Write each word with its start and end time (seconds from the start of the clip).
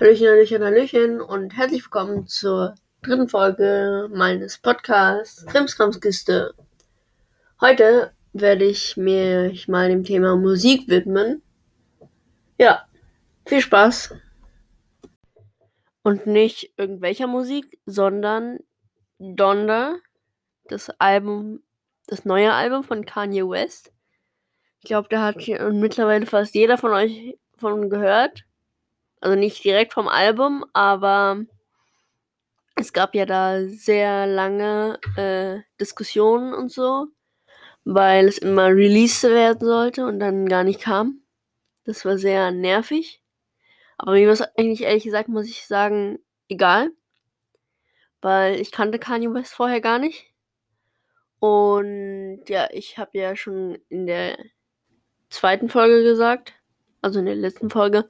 Hallöchen, 0.00 0.28
Hallöchen, 0.28 0.62
Hallöchen 0.62 1.20
und 1.20 1.56
herzlich 1.56 1.82
willkommen 1.82 2.28
zur 2.28 2.76
dritten 3.02 3.28
Folge 3.28 4.08
meines 4.12 4.56
Podcasts 4.56 5.44
Krimskramskiste. 5.46 6.54
Heute 7.60 8.12
werde 8.32 8.64
ich 8.64 8.96
mich 8.96 9.66
mal 9.66 9.88
dem 9.88 10.04
Thema 10.04 10.36
Musik 10.36 10.86
widmen. 10.86 11.42
Ja, 12.58 12.86
viel 13.44 13.60
Spaß. 13.60 14.14
Und 16.04 16.28
nicht 16.28 16.74
irgendwelcher 16.76 17.26
Musik, 17.26 17.80
sondern 17.84 18.60
Donda, 19.18 19.96
das 20.68 20.90
Album, 21.00 21.64
das 22.06 22.24
neue 22.24 22.52
Album 22.52 22.84
von 22.84 23.04
Kanye 23.04 23.42
West. 23.42 23.92
Ich 24.78 24.84
glaube, 24.84 25.08
da 25.10 25.24
hat 25.24 25.38
mittlerweile 25.72 26.24
fast 26.24 26.54
jeder 26.54 26.78
von 26.78 26.92
euch 26.92 27.36
von 27.56 27.90
gehört. 27.90 28.44
Also 29.20 29.36
nicht 29.36 29.62
direkt 29.64 29.92
vom 29.92 30.08
Album, 30.08 30.64
aber 30.72 31.44
es 32.76 32.92
gab 32.92 33.14
ja 33.14 33.26
da 33.26 33.66
sehr 33.66 34.26
lange 34.26 34.98
äh, 35.16 35.60
Diskussionen 35.80 36.54
und 36.54 36.70
so, 36.70 37.08
weil 37.84 38.28
es 38.28 38.38
immer 38.38 38.68
released 38.68 39.24
werden 39.24 39.66
sollte 39.66 40.06
und 40.06 40.20
dann 40.20 40.46
gar 40.48 40.64
nicht 40.64 40.80
kam. 40.80 41.22
Das 41.84 42.04
war 42.04 42.18
sehr 42.18 42.50
nervig. 42.50 43.22
Aber 43.96 44.12
mir 44.12 44.28
war 44.28 44.48
eigentlich 44.56 44.82
ehrlich 44.82 45.04
gesagt, 45.04 45.28
muss 45.28 45.48
ich 45.48 45.66
sagen, 45.66 46.18
egal. 46.48 46.90
Weil 48.20 48.60
ich 48.60 48.70
kannte 48.70 48.98
Kanye 48.98 49.32
West 49.34 49.54
vorher 49.54 49.80
gar 49.80 49.98
nicht. 49.98 50.32
Und 51.40 52.42
ja, 52.48 52.68
ich 52.72 52.98
habe 52.98 53.16
ja 53.18 53.36
schon 53.36 53.78
in 53.88 54.06
der 54.06 54.38
zweiten 55.30 55.68
Folge 55.68 56.02
gesagt, 56.02 56.54
also 57.00 57.20
in 57.20 57.26
der 57.26 57.36
letzten 57.36 57.70
Folge, 57.70 58.08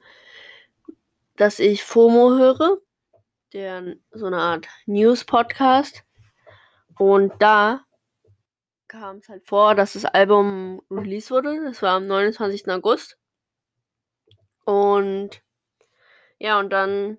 dass 1.39 1.59
ich 1.59 1.85
FOMO 1.85 2.31
höre, 2.37 2.79
der 3.53 3.95
so 4.11 4.25
eine 4.25 4.39
Art 4.39 4.67
News-Podcast. 4.87 6.03
Und 6.97 7.31
da 7.39 7.85
kam 8.89 9.17
es 9.17 9.29
halt 9.29 9.47
vor, 9.47 9.73
dass 9.73 9.93
das 9.93 10.03
Album 10.03 10.81
released 10.91 11.31
wurde. 11.31 11.63
Das 11.63 11.81
war 11.81 11.95
am 11.95 12.07
29. 12.07 12.67
August. 12.67 13.17
Und 14.65 15.41
ja, 16.39 16.59
und 16.59 16.71
dann 16.71 17.17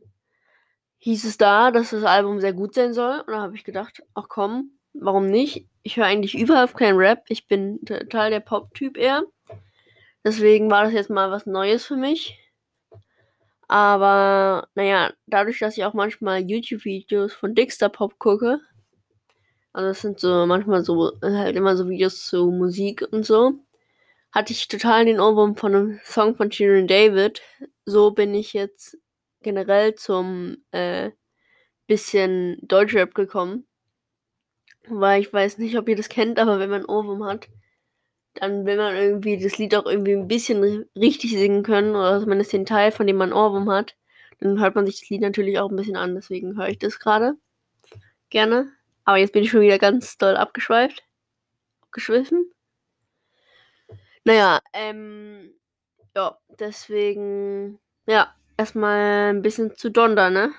hieß 0.99 1.25
es 1.25 1.39
da, 1.39 1.71
dass 1.71 1.91
das 1.91 2.05
Album 2.05 2.41
sehr 2.41 2.53
gut 2.53 2.75
sein 2.75 2.93
soll. 2.93 3.21
Und 3.21 3.29
da 3.33 3.41
habe 3.41 3.57
ich 3.57 3.65
gedacht, 3.65 4.03
ach 4.13 4.27
komm, 4.29 4.79
warum 4.93 5.29
nicht? 5.29 5.67
Ich 5.83 5.97
höre 5.97 6.05
eigentlich 6.05 6.37
überhaupt 6.39 6.77
keinen 6.77 6.99
Rap. 6.99 7.25
Ich 7.29 7.49
bin 7.49 7.83
total 7.87 8.29
der 8.29 8.41
Pop-Typ 8.41 8.99
eher. 8.99 9.23
Deswegen 10.25 10.71
war 10.71 10.85
das 10.85 10.93
jetzt 10.93 11.09
mal 11.09 11.31
was 11.31 11.47
Neues 11.47 11.87
für 11.87 11.97
mich. 11.97 12.40
Aber 13.71 14.67
naja, 14.75 15.13
dadurch, 15.29 15.61
dass 15.61 15.77
ich 15.77 15.85
auch 15.85 15.95
manchmal 15.95 16.41
YouTube-Videos 16.41 17.33
von 17.33 17.55
Dixter 17.55 17.89
Pop 17.89 18.19
gucke, 18.19 18.59
also 19.73 19.89
das 19.91 20.01
sind 20.01 20.19
so 20.19 20.45
manchmal 20.45 20.85
so 20.85 21.13
halt 21.23 21.55
immer 21.55 21.77
so 21.77 21.89
Videos 21.89 22.27
zu 22.27 22.51
Musik 22.51 23.07
und 23.13 23.25
so, 23.25 23.61
hatte 24.33 24.53
ich 24.53 24.67
total 24.67 25.05
den 25.05 25.21
Ohrwurm 25.21 25.55
von 25.55 25.77
einem 25.77 26.01
Song 26.03 26.35
von 26.35 26.51
Shirin 26.51 26.89
David. 26.89 27.43
So 27.85 28.11
bin 28.11 28.35
ich 28.35 28.55
jetzt 28.55 28.99
generell 29.41 29.95
zum 29.95 30.57
äh, 30.73 31.13
bisschen 31.87 32.59
Deutschrap 32.63 33.15
gekommen. 33.15 33.69
Weil 34.89 35.21
ich 35.21 35.33
weiß 35.33 35.59
nicht, 35.59 35.79
ob 35.79 35.89
ihr 35.89 35.97
das 35.97 36.09
kennt, 36.09 36.41
aber 36.41 36.59
wenn 36.59 36.71
man 36.71 36.87
Ohrwurm 36.87 37.25
hat, 37.25 37.49
dann 38.35 38.65
will 38.65 38.77
man 38.77 38.95
irgendwie 38.95 39.39
das 39.43 39.59
Lied 39.59 39.75
auch 39.75 39.87
irgendwie 39.87 40.13
ein 40.13 40.29
bisschen 40.29 40.87
richtig 40.97 41.33
singen 41.33 41.63
können 41.63 41.95
oder 41.95 42.21
zumindest 42.21 42.53
den 42.53 42.67
Teil, 42.67 42.93
von 42.93 43.07
dem 43.07 43.17
man 43.17 43.33
Ohrwurm 43.33 43.71
hat. 43.71 43.97
Dann 44.41 44.61
hört 44.61 44.75
man 44.75 44.87
sich 44.87 45.01
das 45.01 45.11
Lied 45.11 45.21
natürlich 45.21 45.59
auch 45.59 45.71
ein 45.71 45.77
bisschen 45.77 45.97
an, 45.97 46.15
deswegen 46.15 46.57
höre 46.57 46.69
ich 46.69 46.79
das 46.79 46.99
gerade 46.99 47.35
gerne. 48.31 48.73
Aber 49.05 49.19
jetzt 49.19 49.33
bin 49.33 49.43
ich 49.43 49.51
schon 49.51 49.61
wieder 49.61 49.79
ganz 49.79 50.17
doll 50.17 50.37
abgeschweift. 50.37 51.03
Abgeschwiffen. 51.83 52.51
Naja, 54.25 54.61
ähm, 54.73 55.53
ja, 56.15 56.39
deswegen, 56.59 57.79
ja, 58.07 58.35
erstmal 58.57 59.31
ein 59.35 59.43
bisschen 59.43 59.75
zu 59.77 59.91
Donda, 59.91 60.31
ne? 60.31 60.53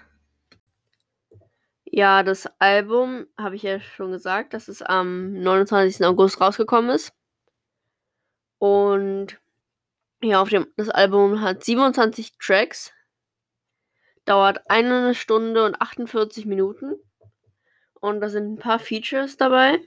Ja, 1.86 2.24
das 2.24 2.50
Album, 2.60 3.28
habe 3.38 3.56
ich 3.56 3.64
ja 3.64 3.80
schon 3.80 4.12
gesagt, 4.12 4.54
dass 4.54 4.68
es 4.68 4.82
am 4.82 5.34
29. 5.34 6.06
August 6.06 6.40
rausgekommen 6.42 6.90
ist. 6.92 7.14
Und 8.62 9.40
ja, 10.22 10.40
auf 10.40 10.50
dem, 10.50 10.68
das 10.78 10.88
Album 10.88 11.42
hat 11.42 11.64
27 11.64 12.38
Tracks, 12.38 12.94
dauert 14.26 14.70
eine 14.70 15.16
Stunde 15.16 15.66
und 15.66 15.82
48 15.82 16.46
Minuten. 16.46 16.94
Und 18.02 18.22
da 18.22 18.30
sind 18.30 18.54
ein 18.54 18.60
paar 18.60 18.78
Features 18.78 19.36
dabei, 19.36 19.78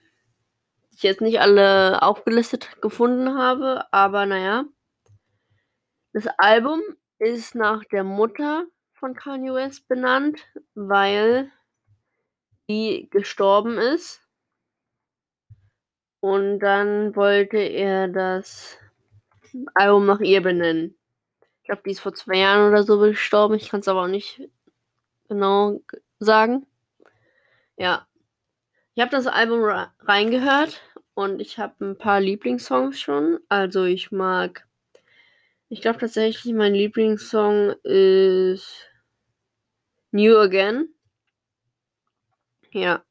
die 0.90 0.96
ich 0.96 1.02
jetzt 1.04 1.20
nicht 1.20 1.38
alle 1.38 2.02
aufgelistet 2.02 2.82
gefunden 2.82 3.38
habe, 3.38 3.86
aber 3.92 4.26
naja. 4.26 4.64
Das 6.12 6.26
Album 6.38 6.80
ist 7.20 7.54
nach 7.54 7.84
der 7.84 8.02
Mutter 8.02 8.66
von 8.92 9.14
Kanye 9.14 9.54
West 9.54 9.86
benannt, 9.86 10.40
weil 10.74 11.48
die 12.68 13.08
gestorben 13.08 13.78
ist. 13.78 14.23
Und 16.24 16.60
dann 16.60 17.14
wollte 17.16 17.58
er 17.58 18.08
das 18.08 18.78
Album 19.74 20.06
nach 20.06 20.20
ihr 20.20 20.40
benennen. 20.40 20.96
Ich 21.60 21.66
glaube, 21.66 21.82
die 21.84 21.90
ist 21.90 22.00
vor 22.00 22.14
zwei 22.14 22.38
Jahren 22.38 22.66
oder 22.66 22.82
so 22.82 22.98
gestorben. 22.98 23.56
Ich 23.56 23.68
kann 23.68 23.80
es 23.80 23.88
aber 23.88 24.04
auch 24.04 24.08
nicht 24.08 24.40
genau 25.28 25.82
sagen. 26.20 26.66
Ja. 27.76 28.06
Ich 28.94 29.02
habe 29.02 29.10
das 29.10 29.26
Album 29.26 29.64
reingehört 30.00 30.80
und 31.12 31.40
ich 31.40 31.58
habe 31.58 31.84
ein 31.84 31.98
paar 31.98 32.22
Lieblingssongs 32.22 32.98
schon. 32.98 33.38
Also 33.50 33.84
ich 33.84 34.10
mag. 34.10 34.66
Ich 35.68 35.82
glaube 35.82 35.98
tatsächlich, 35.98 36.54
mein 36.54 36.72
Lieblingssong 36.72 37.74
ist 37.82 38.88
New 40.10 40.38
Again. 40.38 40.88
Ja. 42.70 43.04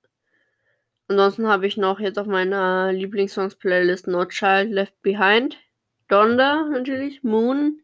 Ansonsten 1.14 1.48
habe 1.48 1.68
ich 1.68 1.78
noch 1.78 2.00
jetzt 2.00 2.18
auf 2.18 2.26
meiner 2.26 2.92
Lieblingssongs-Playlist 2.92 4.08
No 4.08 4.26
Child 4.26 4.72
Left 4.72 5.00
Behind, 5.04 5.56
Donda 6.08 6.64
natürlich, 6.64 7.22
Moon, 7.22 7.84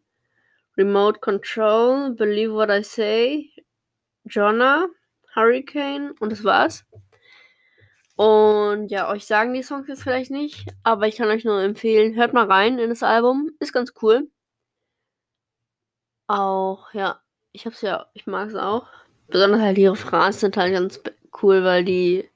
Remote 0.75 1.19
Control, 1.19 2.09
Believe 2.15 2.53
What 2.53 2.71
I 2.71 2.81
Say, 2.81 3.51
Jonna, 4.23 4.87
Hurricane 5.35 6.15
und 6.19 6.31
das 6.31 6.43
war's. 6.43 6.87
Und 8.15 8.87
ja, 8.87 9.11
euch 9.11 9.27
sagen 9.27 9.53
die 9.53 9.61
Songs 9.61 9.87
jetzt 9.87 10.01
vielleicht 10.01 10.31
nicht, 10.31 10.65
aber 10.81 11.07
ich 11.07 11.17
kann 11.17 11.29
euch 11.29 11.45
nur 11.45 11.61
empfehlen, 11.61 12.15
hört 12.15 12.33
mal 12.33 12.45
rein 12.47 12.79
in 12.79 12.89
das 12.89 13.03
Album, 13.03 13.51
ist 13.59 13.73
ganz 13.73 13.93
cool. 14.01 14.27
Auch, 16.25 16.91
ja, 16.95 17.21
ich 17.51 17.67
hab's 17.67 17.83
ja, 17.83 18.07
ich 18.15 18.25
mag 18.25 18.49
es 18.49 18.55
auch. 18.55 18.87
Besonders 19.27 19.61
halt 19.61 19.77
die 19.77 19.85
Refrains 19.85 20.39
sind 20.39 20.57
halt 20.57 20.73
ganz 20.73 20.99
cool, 21.43 21.63
weil 21.63 21.85
die 21.85 22.27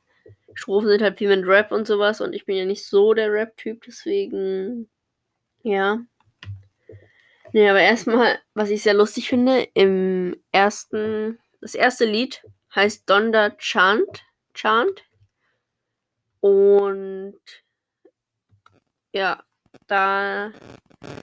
Strophen 0.56 0.90
sind 0.90 1.02
halt 1.02 1.18
viel 1.18 1.30
mit 1.30 1.48
Rap 1.48 1.72
und 1.72 1.88
sowas 1.88 2.22
und 2.22 2.34
ich 2.34 2.46
bin 2.46 2.56
ja 2.56 2.66
nicht 2.66 2.86
so 2.86 3.14
der 3.14 3.32
Rap-Typ, 3.32 3.84
deswegen 3.86 4.90
ja. 5.64 6.00
Nee, 7.54 7.70
aber 7.70 7.82
erstmal, 7.82 8.40
was 8.54 8.70
ich 8.70 8.84
sehr 8.84 8.94
lustig 8.94 9.30
finde, 9.30 9.68
im 9.74 10.36
ersten, 10.52 11.40
das 11.62 11.76
erste 11.76 12.06
Lied 12.06 12.44
heißt 12.76 13.10
Donda 13.10 13.52
Chant, 13.52 14.26
Chant. 14.54 15.04
Und 16.40 17.40
ja, 19.14 19.44
da, 19.88 20.52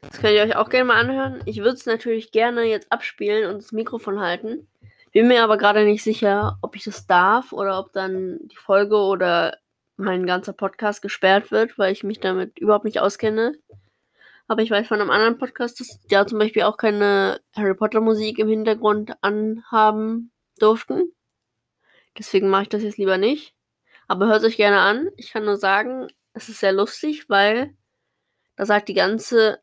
das 0.03 0.21
könnt 0.21 0.35
ihr 0.35 0.43
euch 0.43 0.57
auch 0.57 0.71
gerne 0.71 0.85
mal 0.87 1.01
anhören. 1.01 1.43
Ich 1.47 1.59
würde 1.59 1.75
es 1.75 1.87
natürlich 1.87 2.31
gerne 2.33 2.63
jetzt 2.63 2.91
abspielen 2.93 3.51
und 3.51 3.57
das 3.57 3.73
Mikrofon 3.73 4.21
halten. 4.21 4.69
Bin 5.13 5.29
mir 5.29 5.43
aber 5.43 5.59
gerade 5.59 5.85
nicht 5.85 6.05
sicher, 6.05 6.59
ob 6.63 6.77
ich 6.77 6.85
das 6.85 7.07
darf 7.07 7.53
oder 7.53 7.79
ob 7.79 7.93
dann 7.93 8.39
die 8.45 8.57
Folge 8.57 8.97
oder 8.97 9.59
mein 9.97 10.25
ganzer 10.27 10.53
Podcast 10.53 11.03
gesperrt 11.03 11.51
wird, 11.51 11.79
weil 11.79 11.93
ich 11.93 12.05
mich 12.05 12.21
damit 12.21 12.59
überhaupt 12.59 12.85
nicht 12.85 13.01
auskenne. 13.01 13.59
Aber 14.47 14.63
ich 14.63 14.71
weiß 14.71 14.89
von 14.89 15.01
einem 15.01 15.11
anderen 15.11 15.39
Podcast, 15.39 15.81
dass 15.81 16.01
der 16.11 16.27
zum 16.27 16.39
Beispiel 16.39 16.63
auch 16.63 16.77
keine 16.77 17.41
Harry 17.55 17.75
Potter 17.75 18.01
Musik 18.01 18.39
im 18.39 18.49
Hintergrund 18.49 19.13
anhaben 19.21 20.33
durften. 20.59 21.13
Deswegen 22.19 22.49
mache 22.49 22.63
ich 22.63 22.69
das 22.69 22.83
jetzt 22.83 22.99
lieber 22.99 23.19
nicht. 23.19 23.55
Aber 24.09 24.27
hört 24.27 24.43
euch 24.43 24.57
gerne 24.57 24.81
an. 24.81 25.09
Ich 25.17 25.31
kann 25.33 25.45
nur 25.45 25.57
sagen, 25.57 26.09
es 26.33 26.49
ist 26.49 26.61
sehr 26.61 26.73
lustig, 26.73 27.29
weil 27.29 27.77
da 28.57 28.67
sagt 28.67 28.89
die 28.89 28.95
ganze 28.95 29.61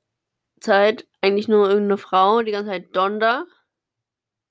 Zeit 0.61 1.07
eigentlich 1.21 1.47
nur 1.47 1.67
irgendeine 1.67 1.97
Frau, 1.97 2.41
die 2.41 2.51
ganze 2.51 2.71
Zeit 2.71 2.95
Donda 2.95 3.45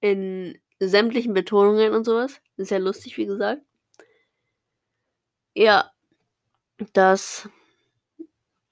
in 0.01 0.59
sämtlichen 0.79 1.35
Betonungen 1.35 1.93
und 1.93 2.05
sowas. 2.05 2.41
Ist 2.57 2.71
ja 2.71 2.79
lustig, 2.79 3.17
wie 3.17 3.27
gesagt. 3.27 3.63
Ja, 5.55 5.91
das 6.93 7.49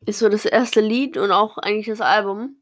ist 0.07 0.19
so 0.19 0.29
das 0.29 0.45
erste 0.45 0.81
Lied 0.81 1.17
und 1.17 1.31
auch 1.31 1.59
eigentlich 1.59 1.87
das 1.87 2.01
Album. 2.01 2.61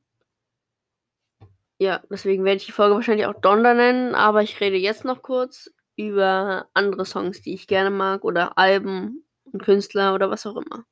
Ja, 1.79 2.01
deswegen 2.09 2.45
werde 2.45 2.59
ich 2.59 2.67
die 2.67 2.73
Folge 2.73 2.95
wahrscheinlich 2.95 3.27
auch 3.27 3.41
Donder 3.41 3.75
nennen, 3.75 4.15
aber 4.15 4.43
ich 4.43 4.61
rede 4.61 4.77
jetzt 4.77 5.05
noch 5.05 5.23
kurz 5.23 5.73
über 5.97 6.69
andere 6.75 7.05
Songs, 7.05 7.43
die 7.43 7.55
ich 7.55 7.67
gerne 7.67 7.91
mag 7.91 8.25
oder 8.25 8.57
Alben 8.57 9.25
und 9.45 9.63
Künstler 9.63 10.15
oder 10.15 10.31
was 10.31 10.47
auch 10.47 10.57
immer. 10.57 10.85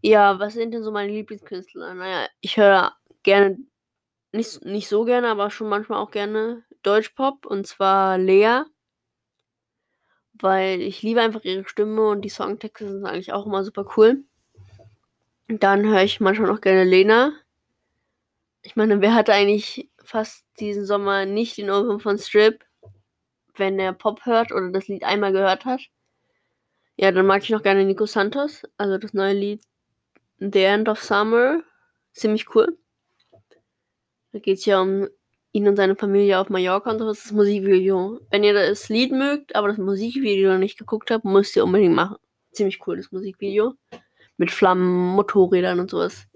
Ja, 0.00 0.38
was 0.38 0.54
sind 0.54 0.72
denn 0.72 0.82
so 0.82 0.92
meine 0.92 1.12
Lieblingskünstler? 1.12 1.92
Naja, 1.92 2.28
ich 2.40 2.56
höre 2.56 2.96
gerne, 3.22 3.58
nicht, 4.32 4.64
nicht 4.64 4.88
so 4.88 5.04
gerne, 5.04 5.28
aber 5.28 5.50
schon 5.50 5.68
manchmal 5.68 5.98
auch 5.98 6.10
gerne 6.10 6.64
Deutschpop 6.82 7.46
und 7.46 7.66
zwar 7.66 8.18
Lea. 8.18 8.62
Weil 10.34 10.80
ich 10.80 11.02
liebe 11.02 11.20
einfach 11.20 11.42
ihre 11.44 11.68
Stimme 11.68 12.08
und 12.08 12.22
die 12.22 12.28
Songtexte 12.28 12.88
sind 12.88 13.04
eigentlich 13.04 13.32
auch 13.32 13.46
immer 13.46 13.64
super 13.64 13.86
cool. 13.96 14.24
Dann 15.48 15.86
höre 15.86 16.02
ich 16.02 16.20
manchmal 16.20 16.48
noch 16.48 16.60
gerne 16.60 16.84
Lena. 16.84 17.32
Ich 18.62 18.76
meine, 18.76 19.00
wer 19.00 19.14
hatte 19.14 19.32
eigentlich 19.32 19.90
fast 20.02 20.44
diesen 20.60 20.84
Sommer 20.84 21.24
nicht 21.24 21.56
den 21.56 21.70
Ohrwurm 21.70 22.00
von 22.00 22.18
Strip, 22.18 22.64
wenn 23.56 23.78
er 23.78 23.92
Pop 23.92 24.26
hört 24.26 24.52
oder 24.52 24.70
das 24.70 24.88
Lied 24.88 25.04
einmal 25.04 25.32
gehört 25.32 25.64
hat? 25.64 25.80
Ja, 26.96 27.12
dann 27.12 27.26
mag 27.26 27.42
ich 27.42 27.50
noch 27.50 27.62
gerne 27.62 27.84
Nico 27.84 28.06
Santos, 28.06 28.62
also 28.76 28.98
das 28.98 29.14
neue 29.14 29.32
Lied 29.32 29.62
The 30.38 30.64
End 30.64 30.88
of 30.88 31.02
Summer. 31.02 31.62
Ziemlich 32.12 32.54
cool. 32.54 32.78
Da 34.32 34.38
geht 34.38 34.58
es 34.58 34.64
ja 34.64 34.80
um 34.80 35.08
ihn 35.52 35.68
und 35.68 35.76
seine 35.76 35.96
Familie 35.96 36.38
auf 36.38 36.50
Mallorca 36.50 36.90
und 36.90 36.98
so. 36.98 37.06
Das 37.06 37.18
ist 37.18 37.26
das 37.26 37.32
Musikvideo. 37.32 38.20
Wenn 38.30 38.44
ihr 38.44 38.54
das 38.54 38.88
Lied 38.88 39.12
mögt, 39.12 39.56
aber 39.56 39.68
das 39.68 39.78
Musikvideo 39.78 40.52
noch 40.52 40.58
nicht 40.58 40.78
geguckt 40.78 41.10
habt, 41.10 41.24
müsst 41.24 41.56
ihr 41.56 41.64
unbedingt 41.64 41.94
machen. 41.94 42.16
Ziemlich 42.52 42.86
cool, 42.86 42.96
das 42.96 43.12
Musikvideo. 43.12 43.74
Mit 44.36 44.50
Flammen, 44.50 45.14
Motorrädern 45.14 45.80
und 45.80 45.90
sowas. 45.90 46.26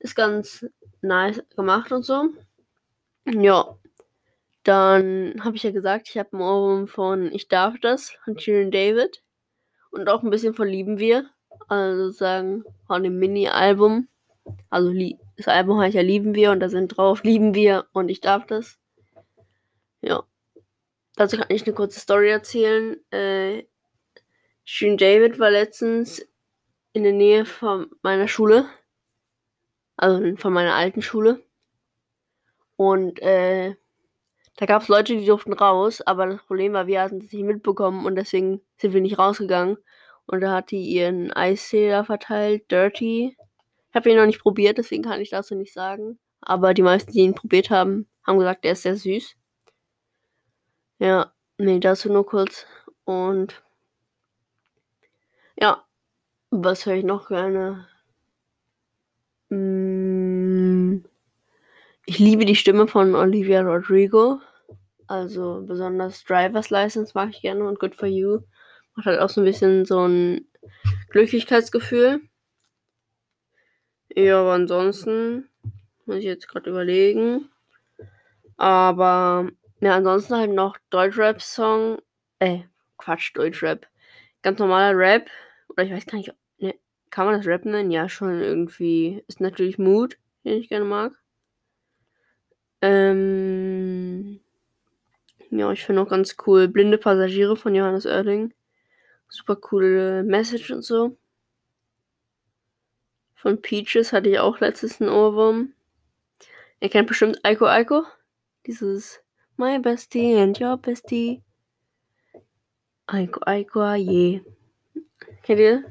Ist 0.00 0.14
ganz 0.14 0.66
nice 1.00 1.42
gemacht 1.56 1.92
und 1.92 2.04
so. 2.04 2.28
Ja. 3.26 3.76
Dann 4.64 5.40
habe 5.42 5.56
ich 5.56 5.62
ja 5.62 5.70
gesagt, 5.70 6.08
ich 6.10 6.18
habe 6.18 6.36
ein 6.36 6.42
Ohrwurm 6.42 6.88
von 6.88 7.32
Ich 7.32 7.48
darf 7.48 7.76
das 7.80 8.10
von 8.24 8.38
Sharon 8.38 8.70
David. 8.70 9.22
Und 9.90 10.08
auch 10.08 10.22
ein 10.22 10.30
bisschen 10.30 10.54
von 10.54 10.68
Lieben 10.68 10.98
wir. 10.98 11.30
Also 11.68 12.10
sagen 12.10 12.64
von 12.86 13.02
dem 13.02 13.18
Mini-Album. 13.18 14.08
Also 14.68 14.90
das 15.38 15.48
Album 15.48 15.80
heißt 15.80 15.94
ja 15.94 16.02
Lieben 16.02 16.34
wir 16.34 16.50
und 16.50 16.60
da 16.60 16.68
sind 16.68 16.88
drauf 16.88 17.22
Lieben 17.22 17.54
wir 17.54 17.86
und 17.92 18.10
ich 18.10 18.20
darf 18.20 18.46
das. 18.46 18.78
Ja. 20.02 20.24
Dazu 21.16 21.38
kann 21.38 21.46
ich 21.48 21.64
eine 21.64 21.74
kurze 21.74 21.98
Story 21.98 22.28
erzählen. 22.28 22.96
Äh, 23.10 23.64
Sharon 24.64 24.98
David 24.98 25.38
war 25.38 25.50
letztens 25.50 26.28
in 26.92 27.04
der 27.04 27.12
Nähe 27.12 27.46
von 27.46 27.90
meiner 28.02 28.28
Schule 28.28 28.68
also 29.98 30.36
von 30.36 30.52
meiner 30.52 30.74
alten 30.74 31.02
Schule. 31.02 31.42
Und 32.76 33.20
äh, 33.20 33.74
da 34.56 34.66
gab 34.66 34.82
es 34.82 34.88
Leute, 34.88 35.16
die 35.16 35.26
durften 35.26 35.52
raus, 35.52 36.00
aber 36.00 36.26
das 36.26 36.42
Problem 36.42 36.72
war, 36.72 36.86
wir 36.86 37.02
hatten 37.02 37.18
es 37.18 37.32
nicht 37.32 37.44
mitbekommen 37.44 38.06
und 38.06 38.14
deswegen 38.14 38.62
sind 38.78 38.94
wir 38.94 39.00
nicht 39.00 39.18
rausgegangen. 39.18 39.76
Und 40.26 40.40
da 40.40 40.52
hat 40.52 40.70
die 40.70 40.84
ihren 40.84 41.32
Eistee 41.32 42.02
verteilt, 42.04 42.70
Dirty. 42.70 43.36
Ich 43.90 43.94
habe 43.94 44.10
ihn 44.10 44.16
noch 44.16 44.26
nicht 44.26 44.40
probiert, 44.40 44.78
deswegen 44.78 45.02
kann 45.02 45.20
ich 45.20 45.30
dazu 45.30 45.54
nicht 45.54 45.72
sagen. 45.72 46.18
Aber 46.40 46.74
die 46.74 46.82
meisten, 46.82 47.12
die 47.12 47.20
ihn 47.20 47.34
probiert 47.34 47.70
haben, 47.70 48.08
haben 48.26 48.38
gesagt, 48.38 48.64
er 48.64 48.72
ist 48.72 48.82
sehr 48.82 48.96
süß. 48.96 49.34
Ja, 50.98 51.32
nee, 51.58 51.78
dazu 51.80 52.12
nur 52.12 52.26
kurz. 52.26 52.66
Und 53.04 53.62
ja, 55.56 55.84
was 56.50 56.86
höre 56.86 56.94
ich 56.94 57.04
noch 57.04 57.28
gerne? 57.28 57.86
Mm, 59.50 61.04
ich 62.06 62.18
liebe 62.18 62.44
die 62.44 62.56
Stimme 62.56 62.86
von 62.88 63.14
Olivia 63.14 63.62
Rodrigo. 63.62 64.40
Also 65.06 65.64
besonders 65.66 66.24
Driver's 66.24 66.70
License 66.70 67.12
mag 67.14 67.30
ich 67.30 67.40
gerne 67.40 67.66
und 67.66 67.78
Good 67.78 67.94
for 67.94 68.08
You. 68.08 68.40
Macht 68.94 69.06
halt 69.06 69.20
auch 69.20 69.30
so 69.30 69.40
ein 69.40 69.44
bisschen 69.44 69.84
so 69.86 70.06
ein 70.06 70.46
Glücklichkeitsgefühl. 71.10 72.20
Ja, 74.18 74.40
aber 74.40 74.54
ansonsten 74.54 75.48
muss 76.04 76.16
ich 76.16 76.24
jetzt 76.24 76.48
gerade 76.48 76.70
überlegen. 76.70 77.48
Aber 78.56 79.48
ja, 79.80 79.94
ansonsten 79.94 80.34
halt 80.34 80.50
noch 80.50 80.76
Deutschrap-Song. 80.90 81.98
Äh, 82.40 82.62
Quatsch, 82.96 83.30
Deutschrap. 83.36 83.86
Ganz 84.42 84.58
normaler 84.58 84.98
Rap. 84.98 85.30
Oder 85.68 85.84
ich 85.84 85.92
weiß 85.92 86.06
gar 86.06 86.18
nicht, 86.18 86.34
kann 87.10 87.26
man 87.26 87.36
das 87.36 87.46
Rap 87.46 87.64
nennen? 87.64 87.92
Ja, 87.92 88.08
schon 88.08 88.40
irgendwie. 88.40 89.22
Ist 89.28 89.40
natürlich 89.40 89.78
Mood, 89.78 90.18
den 90.44 90.58
ich 90.58 90.68
gerne 90.68 90.84
mag. 90.84 91.12
Ähm. 92.82 94.40
Ja, 95.50 95.70
ich 95.70 95.84
finde 95.84 96.02
auch 96.02 96.08
ganz 96.08 96.36
cool. 96.44 96.66
Blinde 96.66 96.98
Passagiere 96.98 97.56
von 97.56 97.72
Johannes 97.72 98.04
Oerding. 98.04 98.52
Super 99.28 99.54
coole 99.54 100.24
Message 100.24 100.72
und 100.72 100.82
so. 100.82 101.16
Von 103.40 103.62
Peaches 103.62 104.12
hatte 104.12 104.28
ich 104.28 104.40
auch 104.40 104.58
letztes 104.58 105.00
einen 105.00 105.10
Ohrwurm. 105.10 105.72
Ihr 106.80 106.88
kennt 106.88 107.06
bestimmt 107.06 107.38
Aiko 107.44 107.66
Aiko. 107.66 108.02
Dieses 108.66 109.20
My 109.56 109.78
Bestie 109.78 110.36
and 110.36 110.60
Your 110.60 110.76
Bestie. 110.76 111.44
Aiko 113.06 113.40
Aiko, 113.46 113.94
je. 113.94 114.40
Kennt 115.44 115.60
ihr? 115.60 115.84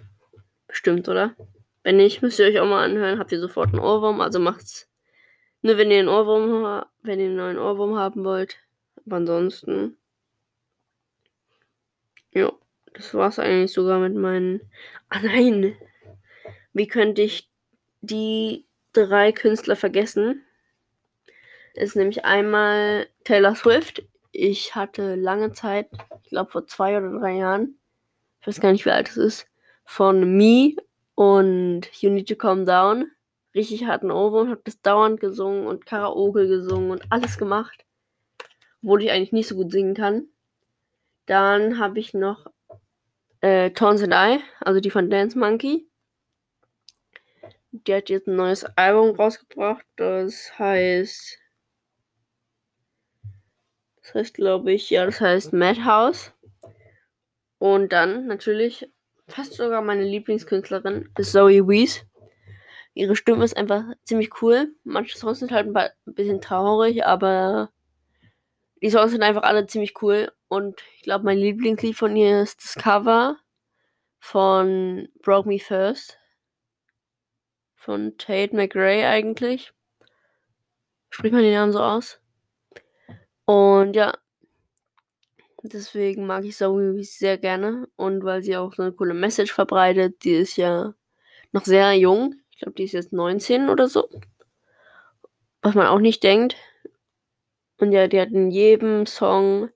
Bestimmt, 0.67 1.07
oder? 1.07 1.37
Wenn 1.83 1.95
nicht, 1.95 2.21
müsst 2.21 2.37
ihr 2.37 2.47
euch 2.47 2.59
auch 2.59 2.67
mal 2.67 2.83
anhören. 2.83 3.17
Habt 3.17 3.31
ihr 3.31 3.39
sofort 3.39 3.69
einen 3.69 3.79
Ohrwurm, 3.79 4.19
also 4.19 4.39
macht's. 4.39 4.89
Nur 5.61 5.77
wenn 5.77 5.89
ihr 5.89 5.99
einen 5.99 6.09
Ohrwurm, 6.09 6.83
wenn 7.01 7.19
ihr 7.21 7.27
einen 7.27 7.37
neuen 7.37 7.57
Ohrwurm 7.57 7.95
haben 7.95 8.25
wollt. 8.25 8.57
Aber 9.05 9.15
ansonsten. 9.15 9.95
Ja, 12.33 12.51
das 12.93 13.13
war's 13.13 13.39
eigentlich 13.39 13.71
sogar 13.71 13.99
mit 13.99 14.15
meinen. 14.15 14.59
Ah 15.07 15.21
nein! 15.21 15.77
Wie 16.77 16.87
könnte 16.87 17.23
ich 17.23 17.49
die 18.01 18.67
drei 18.93 19.31
Künstler 19.31 19.75
vergessen? 19.75 20.43
Ist 21.73 21.95
nämlich 21.95 22.23
einmal 22.23 23.07
Taylor 23.23 23.55
Swift. 23.55 24.03
Ich 24.31 24.75
hatte 24.75 25.15
lange 25.15 25.53
Zeit, 25.53 25.89
ich 26.23 26.29
glaube 26.29 26.51
vor 26.51 26.67
zwei 26.67 26.95
oder 26.95 27.17
drei 27.17 27.37
Jahren, 27.37 27.79
ich 28.41 28.47
weiß 28.47 28.61
gar 28.61 28.71
nicht, 28.71 28.85
wie 28.85 28.91
alt 28.91 29.09
es 29.09 29.17
ist, 29.17 29.47
von 29.85 30.37
Me 30.37 30.75
und 31.15 31.87
You 31.99 32.11
Need 32.11 32.29
to 32.29 32.35
Calm 32.35 32.67
Down. 32.67 33.09
Richtig 33.55 33.85
harten 33.85 34.11
Ohrwurm, 34.11 34.51
hab 34.51 34.63
das 34.63 34.79
dauernd 34.79 35.19
gesungen 35.19 35.65
und 35.65 35.87
Karaoke 35.87 36.47
gesungen 36.47 36.91
und 36.91 37.11
alles 37.11 37.39
gemacht. 37.39 37.85
Obwohl 38.83 39.01
ich 39.01 39.09
eigentlich 39.09 39.31
nicht 39.31 39.47
so 39.47 39.55
gut 39.55 39.71
singen 39.71 39.95
kann. 39.95 40.27
Dann 41.25 41.79
habe 41.79 41.97
ich 41.97 42.13
noch 42.13 42.45
äh, 43.41 43.71
Tones 43.71 44.03
and 44.03 44.13
I, 44.13 44.43
also 44.59 44.79
die 44.79 44.91
von 44.91 45.09
Dance 45.09 45.39
Monkey. 45.39 45.87
Die 47.71 47.93
hat 47.93 48.09
jetzt 48.09 48.27
ein 48.27 48.35
neues 48.35 48.65
Album 48.77 49.15
rausgebracht. 49.15 49.85
Das 49.95 50.57
heißt. 50.57 51.39
Das 54.01 54.13
heißt, 54.13 54.33
glaube 54.35 54.71
ich, 54.71 54.89
ja, 54.89 55.05
das 55.05 55.19
heißt 55.19 55.53
Madhouse. 55.53 56.33
Und 57.57 57.91
dann 57.91 58.27
natürlich 58.27 58.89
fast 59.27 59.53
sogar 59.53 59.81
meine 59.81 60.03
Lieblingskünstlerin 60.03 61.09
ist 61.17 61.31
Zoe 61.31 61.67
Wees. 61.67 62.05
Ihre 62.93 63.15
Stimme 63.15 63.43
ist 63.43 63.57
einfach 63.57 63.83
ziemlich 64.05 64.41
cool. 64.41 64.73
Manche 64.83 65.17
Songs 65.17 65.39
sind 65.39 65.51
halt 65.51 65.67
ein 65.75 65.91
bisschen 66.05 66.41
traurig, 66.41 67.05
aber 67.05 67.69
die 68.81 68.89
Songs 68.89 69.11
sind 69.11 69.23
einfach 69.23 69.43
alle 69.43 69.67
ziemlich 69.67 70.01
cool. 70.01 70.31
Und 70.47 70.81
ich 70.95 71.03
glaube, 71.03 71.25
mein 71.25 71.37
Lieblingslied 71.37 71.95
von 71.95 72.15
ihr 72.15 72.41
ist 72.41 72.63
das 72.63 72.75
Cover 72.75 73.37
von 74.19 75.09
Broke 75.21 75.47
Me 75.47 75.59
First. 75.59 76.17
Von 77.87 78.17
Tate 78.17 78.55
McRae 78.55 79.07
eigentlich. 79.07 79.73
Spricht 81.09 81.33
man 81.33 81.41
den 81.41 81.53
Namen 81.53 81.71
so 81.71 81.79
aus? 81.79 82.19
Und 83.45 83.95
ja, 83.95 84.13
Deswegen 85.63 86.25
mag 86.27 86.45
ich 86.45 86.55
Zoe 86.55 87.03
sehr 87.03 87.37
gerne. 87.37 87.87
Und 87.95 88.23
weil 88.23 88.43
sie 88.43 88.57
auch 88.57 88.73
so 88.73 88.83
eine 88.83 88.91
coole 88.91 89.13
Message 89.13 89.53
verbreitet. 89.53 90.23
Die 90.23 90.33
ist 90.33 90.57
ja 90.57 90.93
noch 91.51 91.65
sehr 91.65 91.93
jung. 91.93 92.35
Ich 92.51 92.59
glaube, 92.59 92.75
die 92.75 92.83
ist 92.83 92.91
jetzt 92.91 93.13
19 93.13 93.69
oder 93.69 93.87
so. 93.87 94.09
Was 95.61 95.75
man 95.75 95.87
auch 95.87 95.99
nicht 95.99 96.23
denkt. 96.23 96.55
Und 97.79 97.91
ja, 97.91 98.07
die 98.07 98.19
hat 98.19 98.31
in 98.31 98.51
jedem 98.51 99.05
Song 99.05 99.69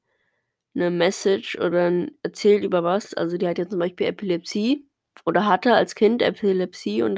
eine 0.76 0.90
Message 0.90 1.58
oder 1.58 2.08
erzählt 2.24 2.64
über 2.64 2.84
was. 2.84 3.14
Also 3.14 3.38
die 3.38 3.48
hat 3.48 3.58
ja 3.58 3.68
zum 3.68 3.80
Beispiel 3.80 4.08
Epilepsie 4.08 4.88
oder 5.26 5.46
hatte 5.46 5.74
als 5.74 5.96
Kind 5.96 6.22
Epilepsie 6.22 7.04
und 7.04 7.16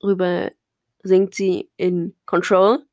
darüber 0.00 0.50
singt 1.02 1.34
sie 1.34 1.70
in 1.76 2.14
Control. 2.26 2.84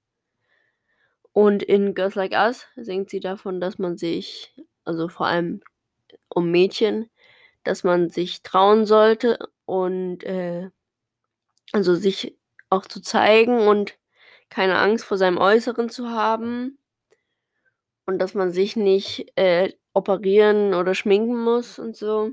Und 1.33 1.63
in 1.63 1.93
Girls 1.93 2.15
Like 2.15 2.33
Us 2.33 2.67
singt 2.75 3.09
sie 3.09 3.19
davon, 3.19 3.61
dass 3.61 3.77
man 3.79 3.97
sich 3.97 4.53
also 4.83 5.07
vor 5.07 5.27
allem 5.27 5.61
um 6.29 6.51
Mädchen, 6.51 7.09
dass 7.63 7.83
man 7.83 8.09
sich 8.09 8.43
trauen 8.43 8.85
sollte 8.85 9.39
und 9.65 10.23
äh, 10.23 10.69
also 11.73 11.95
sich 11.95 12.37
auch 12.69 12.85
zu 12.85 13.01
zeigen 13.01 13.67
und 13.67 13.97
keine 14.49 14.77
Angst 14.79 15.05
vor 15.05 15.17
seinem 15.17 15.37
Äußeren 15.37 15.89
zu 15.89 16.09
haben 16.09 16.77
und 18.05 18.19
dass 18.19 18.33
man 18.33 18.51
sich 18.51 18.75
nicht 18.75 19.31
äh, 19.35 19.73
operieren 19.93 20.73
oder 20.73 20.95
schminken 20.95 21.37
muss 21.43 21.79
und 21.79 21.95
so. 21.95 22.31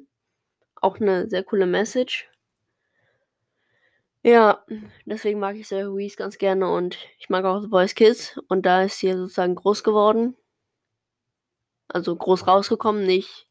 Auch 0.76 1.00
eine 1.00 1.28
sehr 1.28 1.44
coole 1.44 1.66
Message. 1.66 2.28
Ja, 4.24 4.64
deswegen 5.04 5.38
mag 5.38 5.56
ich 5.56 5.68
Sarah 5.68 5.84
Louise 5.84 6.16
ganz 6.16 6.38
gerne 6.38 6.70
und 6.70 6.98
ich 7.18 7.28
mag 7.28 7.44
auch 7.44 7.60
The 7.60 7.68
Boys 7.68 7.94
Kids 7.94 8.38
und 8.48 8.66
da 8.66 8.82
ist 8.82 8.98
sie 8.98 9.12
sozusagen 9.12 9.54
groß 9.54 9.84
geworden. 9.84 10.36
Also 11.88 12.14
groß 12.16 12.46
rausgekommen, 12.46 13.06
nicht 13.06 13.46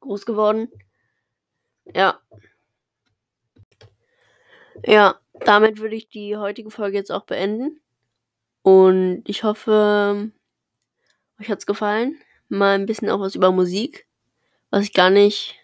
groß 0.00 0.26
geworden. 0.26 0.70
Ja. 1.94 2.20
Ja, 4.84 5.20
damit 5.44 5.78
würde 5.80 5.96
ich 5.96 6.08
die 6.08 6.36
heutige 6.36 6.70
Folge 6.70 6.96
jetzt 6.98 7.12
auch 7.12 7.24
beenden. 7.24 7.80
Und 8.62 9.22
ich 9.26 9.44
hoffe, 9.44 10.30
euch 11.40 11.50
hat's 11.50 11.66
gefallen. 11.66 12.18
Mal 12.48 12.74
ein 12.74 12.86
bisschen 12.86 13.10
auch 13.10 13.20
was 13.20 13.34
über 13.34 13.52
Musik, 13.52 14.06
was 14.70 14.84
ich 14.84 14.92
gar 14.92 15.10
nicht, 15.10 15.56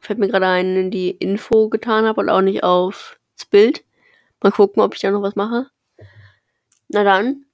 fällt 0.00 0.18
mir 0.18 0.28
gerade 0.28 0.46
ein, 0.46 0.76
in 0.76 0.90
die 0.90 1.10
Info 1.10 1.68
getan 1.68 2.06
habe 2.06 2.20
und 2.20 2.28
auch 2.30 2.42
nicht 2.42 2.64
aufs 3.36 3.46
Bild. 3.46 3.84
Mal 4.42 4.52
gucken, 4.52 4.82
ob 4.82 4.94
ich 4.94 5.00
da 5.00 5.10
noch 5.10 5.22
was 5.22 5.36
mache. 5.36 5.70
Na 6.88 7.04
dann 7.04 7.44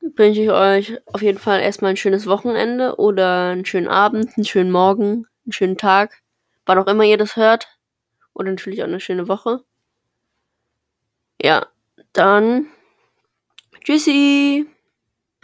wünsche 0.00 0.42
ich 0.42 0.50
euch 0.50 0.98
auf 1.06 1.22
jeden 1.22 1.38
Fall 1.38 1.60
erstmal 1.60 1.90
ein 1.92 1.96
schönes 1.96 2.26
Wochenende 2.26 2.96
oder 2.96 3.50
einen 3.50 3.64
schönen 3.64 3.88
Abend, 3.88 4.36
einen 4.36 4.44
schönen 4.44 4.70
Morgen, 4.70 5.26
einen 5.44 5.52
schönen 5.52 5.78
Tag, 5.78 6.22
wann 6.66 6.78
auch 6.78 6.86
immer 6.86 7.04
ihr 7.04 7.18
das 7.18 7.36
hört. 7.36 7.68
Und 8.32 8.46
natürlich 8.46 8.82
auch 8.82 8.86
eine 8.88 9.00
schöne 9.00 9.28
Woche. 9.28 9.62
Ja, 11.40 11.66
dann 12.12 12.66
tschüssi. 13.84 14.66